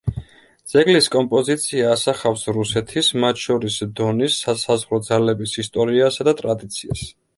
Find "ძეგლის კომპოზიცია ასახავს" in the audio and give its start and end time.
0.71-2.45